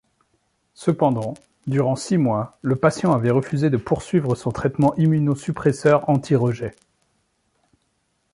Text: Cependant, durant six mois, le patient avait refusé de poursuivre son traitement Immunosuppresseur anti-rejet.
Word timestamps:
Cependant, 0.73 1.35
durant 1.67 1.95
six 1.95 2.17
mois, 2.17 2.57
le 2.63 2.75
patient 2.75 3.11
avait 3.13 3.29
refusé 3.29 3.69
de 3.69 3.77
poursuivre 3.77 4.33
son 4.33 4.49
traitement 4.49 4.95
Immunosuppresseur 4.95 6.09
anti-rejet. 6.09 6.73